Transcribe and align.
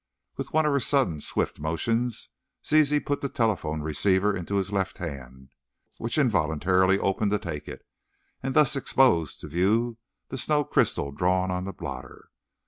With 0.35 0.51
one 0.51 0.65
of 0.65 0.71
her 0.71 0.79
sudden, 0.79 1.19
swift 1.19 1.59
motions, 1.59 2.29
Zizi 2.65 2.99
put 2.99 3.21
the 3.21 3.29
telephone 3.29 3.81
receiver 3.83 4.35
into 4.35 4.55
his 4.55 4.71
left 4.71 4.97
hand, 4.97 5.53
which 5.99 6.17
involuntarily 6.17 6.97
opened 6.97 7.29
to 7.29 7.37
take 7.37 7.67
it, 7.67 7.85
and 8.41 8.55
thus 8.55 8.75
exposed 8.75 9.41
to 9.41 9.47
view 9.47 9.99
the 10.29 10.39
snow 10.39 10.63
crystal 10.63 11.11
drawn 11.11 11.51
on 11.51 11.65
the 11.65 11.71
blotter. 11.73 12.29